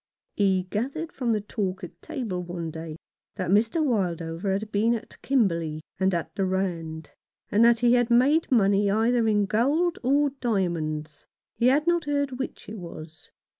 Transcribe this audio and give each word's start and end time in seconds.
He 0.35 0.63
gathered 0.71 1.11
from 1.11 1.31
the 1.31 1.41
talk 1.41 1.83
at 1.83 2.01
table 2.01 2.41
one 2.41 2.71
day 2.71 2.95
that 3.35 3.51
Mr. 3.51 3.83
Wildover 3.85 4.51
had 4.53 4.71
been 4.71 4.95
at 4.95 5.21
Kimberley 5.21 5.81
and 5.99 6.11
at 6.15 6.33
the 6.33 6.43
Rand, 6.43 7.11
and 7.51 7.63
that 7.63 7.81
he 7.81 7.93
had 7.93 8.09
made 8.09 8.49
money 8.51 8.89
either 8.89 9.27
in 9.27 9.45
gold 9.45 9.99
or 10.01 10.31
diamonds. 10.39 11.27
He 11.53 11.67
had 11.67 11.85
not 11.85 12.05
heard 12.05 12.39
which 12.39 12.67
it 12.67 12.79
was. 12.79 13.29